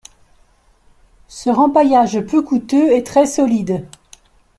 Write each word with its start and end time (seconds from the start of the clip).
Ce 1.27 1.51
rempaillage 1.51 2.21
peu 2.21 2.41
coûteux 2.41 2.91
est 2.91 3.05
très 3.05 3.27
solide. 3.27 3.85